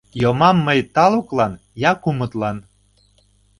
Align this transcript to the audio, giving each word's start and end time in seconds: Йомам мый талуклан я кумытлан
Йомам 0.21 0.57
мый 0.65 0.79
талуклан 0.95 1.53
я 1.89 1.91
кумытлан 2.01 2.57